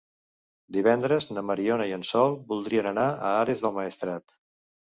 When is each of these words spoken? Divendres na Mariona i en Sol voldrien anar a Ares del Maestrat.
Divendres 0.77 1.27
na 1.35 1.43
Mariona 1.51 1.87
i 1.91 1.95
en 1.99 2.07
Sol 2.13 2.35
voldrien 2.55 2.91
anar 2.93 3.07
a 3.13 3.37
Ares 3.45 3.67
del 3.67 3.81
Maestrat. 3.81 4.37